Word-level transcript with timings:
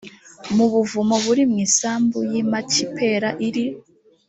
mu 0.55 0.65
buvumo 0.71 1.15
buri 1.25 1.43
mu 1.51 1.57
isambu 1.67 2.17
y 2.31 2.33
i 2.41 2.43
makipela 2.51 3.29
iri 3.47 3.65